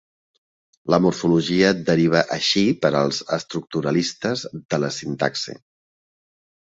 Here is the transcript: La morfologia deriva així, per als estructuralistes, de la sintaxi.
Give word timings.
La 0.93 0.97
morfologia 1.05 1.67
deriva 1.91 2.23
així, 2.37 2.63
per 2.85 2.91
als 3.01 3.19
estructuralistes, 3.39 4.45
de 4.57 4.81
la 4.85 4.91
sintaxi. 4.97 5.57